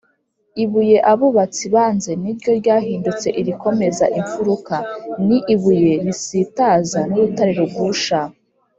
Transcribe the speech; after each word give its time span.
‘ibuye 0.63 0.97
abubatsi 1.11 1.65
banze 1.73 2.11
ni 2.21 2.31
ryo 2.37 2.51
ryahindutse 2.59 3.27
irikomeza 3.41 4.05
imfuruka, 4.19 4.75
ni 5.27 5.37
ibuye 5.53 5.93
risitaza 6.05 6.99
n’urutare 7.09 7.51
rugusha’ 7.61 8.19